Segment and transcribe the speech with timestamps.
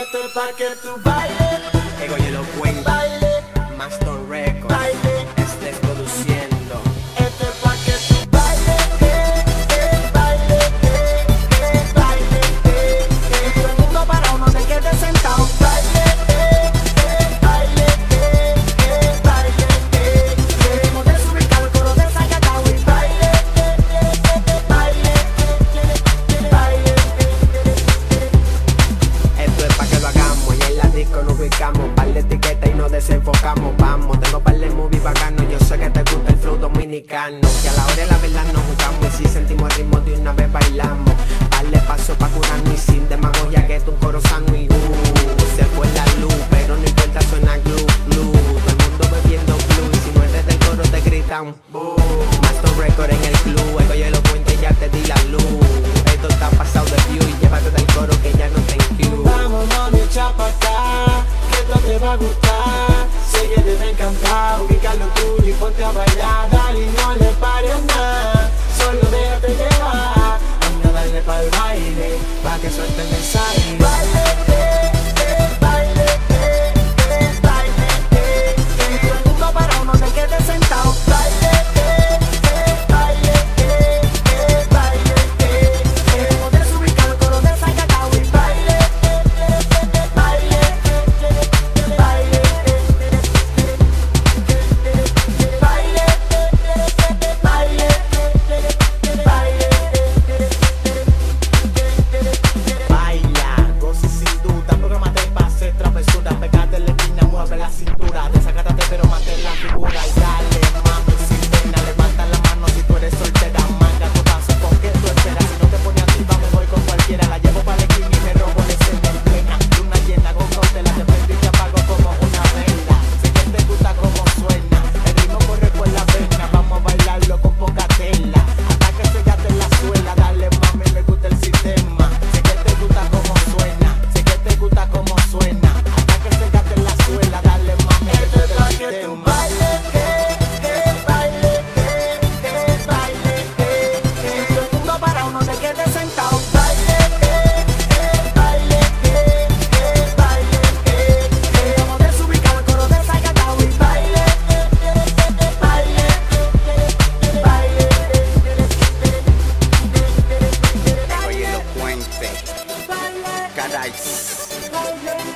[0.00, 1.60] Esto es para que tú bailes.
[2.02, 3.01] Ego y elocuente.
[31.72, 31.90] sacamos.
[31.94, 33.76] Par de etiquetas y nos desenfocamos.
[33.78, 35.44] Vamos, tengo par de movies bacanos.
[35.50, 37.40] Yo sé que te gusta el flow dominicano.
[37.62, 39.20] Que a la hora de la verdad nos jugamos.
[39.20, 41.14] Y si sentimos el ritmo de una vez bailamos.
[41.50, 45.56] Par de pasos pa' curarnos y sin demagogia que tú un coro sano y uh,
[45.56, 48.32] Se fue la luz, pero no importa, suena glue, glue.
[48.32, 49.90] Todo el mundo bebiendo blue.
[49.92, 51.91] Y si no eres del coro te gritan, Boo.
[62.12, 63.08] va a gustar
[63.54, 63.76] que te
[64.94, 66.50] lo tuyo y ponte a bailar.
[66.50, 70.38] Dale y no le pares nada Solo déjate llevar.
[70.66, 74.51] Anda, dale pa'l baile Pa' que suelten el aire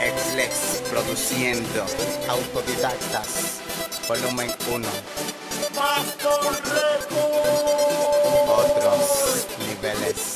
[0.00, 1.86] Exlex produciendo
[2.28, 3.60] autodidactas,
[4.08, 4.88] volumen 1.
[8.48, 10.35] Otros niveles.